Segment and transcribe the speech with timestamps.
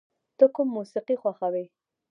[0.37, 1.65] ته کوم موسیقی خوښوې؟